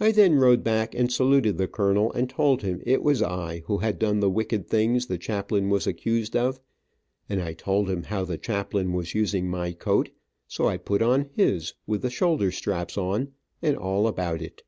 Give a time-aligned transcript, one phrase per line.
[0.00, 3.78] Then I rode back and saluted the colonel and told him it was I who
[3.78, 6.58] had done the wicked things the chaplain was accused of,
[7.28, 10.10] and I told him how the chaplain was using my coat,
[10.48, 13.28] so I put on his, with the shoulder straps on,
[13.62, 14.64] and all about it.